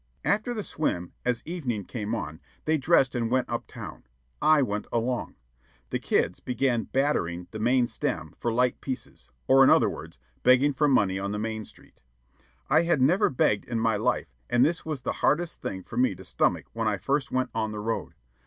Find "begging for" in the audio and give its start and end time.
10.41-10.87